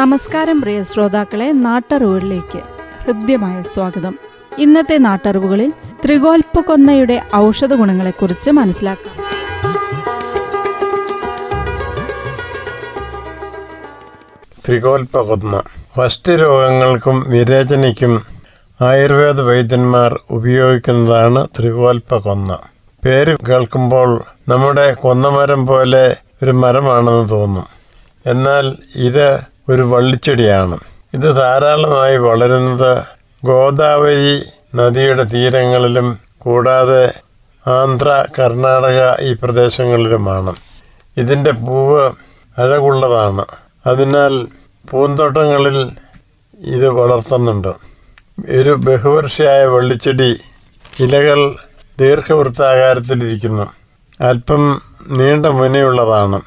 [0.00, 2.60] നമസ്കാരം പ്രിയ ശ്രോതാക്കളെ നാട്ടറിവുകളിലേക്ക്
[3.04, 4.18] ഹൃദ്യമായ സ്വാഗതം.
[4.58, 5.72] ഇന്നത്തെ നാട്ടറിവുകളിൽ
[6.04, 9.14] ത്രികോൽപ്പക്കൊന്നയുടെ ഔഷധ ഗുണങ്ങളെക്കുറിച്ച് മനസ്സിലാക്കാം.
[14.66, 15.62] ത്രികോൽപ്പകൊന്ന
[15.98, 18.22] വസ്തു രോഗങ്ങൾക്കും വിരേചനയ്ക്കും
[18.80, 22.58] ആയുർവേദ വൈദ്യന്മാർ ഉപയോഗിക്കുന്നതാണ് ത്രികോൽപ്പകൊന്ന
[23.04, 27.66] പേര് കേൾക്കുമ്പോൾ നമ്മുടെ കൊന്നമരം പോലെ ഒരു മരമാണെന്ന് തോന്നും.
[28.26, 30.78] എന്നാൽ ഇത് ഒരു വള്ളിച്ചെടിയാണ്.
[31.14, 33.02] ഇത് ധാരാളമായി വളരുന്നത്
[33.44, 34.42] ഗോദാവരി
[34.76, 37.12] നദിയുടെ തീരങ്ങളിലും കൂടാതെ
[37.66, 40.54] ആന്ധ്ര കർണാടക ഈ പ്രദേശങ്ങളിലുമാണ്.
[41.16, 42.12] ഇതിന്റെ പൂവ്
[42.58, 43.44] അഴകുള്ളതാണ്.
[43.86, 44.46] അതിനാൽ
[44.90, 45.90] പൂന്തോട്ടങ്ങളിൽ
[46.58, 47.74] ഇത് വളർത്തുന്നുണ്ട്.
[48.48, 50.36] ഒരു ബഹുവർഷിയായ വെള്ളിച്ചെടി
[51.00, 51.54] ഇലകൾ
[52.00, 53.72] ദീർഘവൃത്താകാരത്തിലിരിക്കുന്നു.
[54.20, 56.40] അല്പം നീണ്ട മുനയുള്ളതാണ്.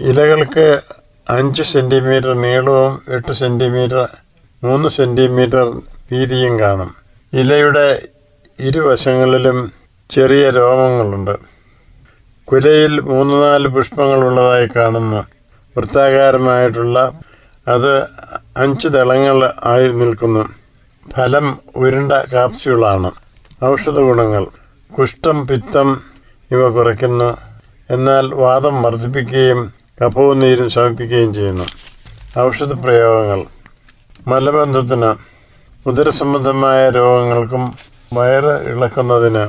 [0.00, 0.80] ഇലകൾക്ക്
[1.30, 4.08] അഞ്ച് സെന്റിമീറ്റർ നീളവും എട്ട് സെന്റിമീറ്റർ
[4.64, 5.80] മൂന്ന് സെന്റിമീറ്റർ
[6.12, 6.94] വീതിയും കാണും.
[7.32, 8.02] ഇലയുടെ
[8.60, 9.72] ഇരുവശങ്ങളിലും
[10.10, 11.38] ചെറിയ രോമങ്ങളുണ്ട്.
[12.44, 15.24] കുലയിൽ മൂന്ന് നാല് പുഷ്പങ്ങളുള്ളതായി കാണുന്നു.
[15.76, 17.20] വൃത്താകാരമായിട്ടുള്ള
[17.68, 18.02] അത്
[18.56, 20.48] അഞ്ച് ദളങ്ങൾ ആയി നിൽക്കുന്നു.
[21.16, 23.10] ഫലം ഉരുണ്ട കാപ്സ്യൂളാണ്.
[23.64, 24.46] ഔഷധ ഗുണങ്ങൾ.
[24.98, 26.00] കുഷ്ഠം പിത്തം
[26.50, 27.36] ഇവ കുറയ്ക്കുന്നു.
[27.90, 31.66] എന്നാൽ വാദം വർദ്ധിപ്പിക്കുകയും കഫവും നീരും ശമിപ്പിക്കുകയും ചെയ്യുന്നു.
[32.38, 33.44] ഔഷധ പ്രയോഗങ്ങൾ.
[34.28, 35.14] മലബന്ധത്തിന്
[35.88, 37.74] ഉദരസംബന്ധമായ രോഗങ്ങൾക്കും
[38.12, 39.44] വയറ് ഇളക്കുന്നതിന്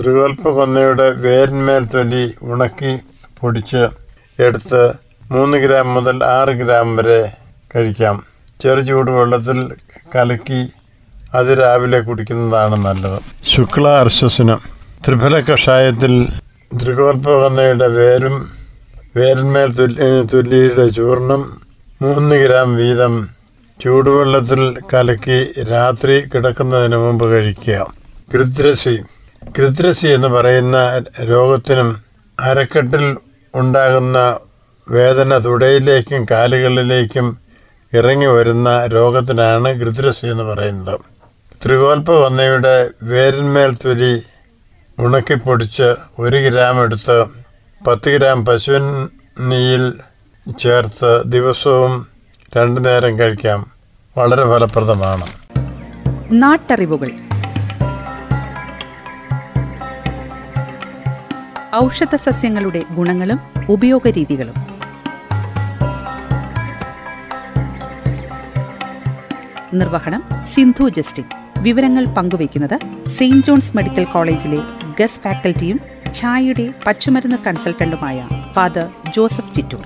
[0.00, 2.98] ത്രികോൽപ്പകൊന്നയുടെ വേരിന്മേൽ തൊലി ഉണക്കി
[3.40, 3.88] പൊടിച്ച്
[4.38, 4.92] എടുത്ത്
[5.30, 7.32] മൂന്ന് ഗ്രാം മുതൽ ആറ് ഗ്രാം വരെ
[7.76, 8.22] കഴിക്കാം.
[8.60, 9.58] ചെറു ചൂടുവെള്ളത്തിൽ
[10.14, 10.68] കലക്കി
[11.34, 13.18] അത് രാവിലെ കുടിക്കുന്നതാണ് നല്ലത്.
[13.44, 14.56] ശുക്ല അർശസിന്
[15.06, 16.28] ത്രിഫല കഷായത്തിൽ
[16.82, 18.55] ത്രികോൽപ്പകൊന്നയുടെ വേരും
[19.16, 21.42] വേരിന്മേൽ തുല്ലി തുല്ലിയുടെ ചൂർണം
[22.02, 23.14] മൂന്ന് ഗ്രാം വീതം
[23.80, 24.62] ചൂടുവെള്ളത്തിൽ
[24.92, 25.38] കലക്കി
[25.70, 27.78] രാത്രി കിടക്കുന്നതിന് മുമ്പ് കഴിക്കുക.
[28.32, 28.94] കൃത്രസി
[29.56, 30.76] കൃത്രസി എന്ന് പറയുന്ന
[31.30, 31.88] രോഗത്തിനും
[32.38, 33.04] അരക്കെട്ടിൽ
[33.54, 34.18] ഉണ്ടാകുന്ന
[34.86, 37.26] വേദന തുടയിലേക്കും കാലുകളിലേക്കും
[37.92, 41.00] ഇറങ്ങി വരുന്ന രോഗത്തിനാണ് കൃത്രസി എന്ന് പറയുന്നത്.
[41.62, 42.76] ത്രികോൽപ്പ വന്നയുടെ
[43.12, 44.12] വേരിന്മേൽ തൊലി
[44.98, 45.88] ഉണക്കിപ്പൊടിച്ച്
[46.18, 47.18] ഒരു ഗ്രാം എടുത്ത്
[47.86, 49.08] പത്ത് ഗ്രാം പശുവിൻ
[49.40, 49.94] നെയ്യിൽ
[50.58, 52.06] ചേർത്ത് ദിവസവും
[52.56, 53.66] രണ്ടു നേരം കഴിക്കാം.
[54.18, 55.26] വളരെ ഫലപ്രദമാണ്.
[56.30, 57.10] നാട്ടറിവുകൾ.
[61.84, 64.54] ഔഷധ സസ്യങ്ങളുടെ ഗുണങ്ങളും ഉപയോഗരീതികളും.
[69.74, 70.22] നിർവഹണം
[70.54, 71.24] സിന്ധു ജസ്റ്റിൻ.
[71.58, 74.58] വിവരങ്ങൾ പങ്കുവയ്ക്കുന്നത് സെയിന്റ് ജോൺസ് മെഡിക്കൽ കോളേജിലെ
[75.00, 78.18] ഗസ് ഫാക്കൽറ്റിയും ഛായയുടെ പച്ചുമരുന്ന് കൺസൾട്ടന്റുമായ
[78.54, 79.84] ഫാദർ ജോസഫ് ചിറ്റൂർ.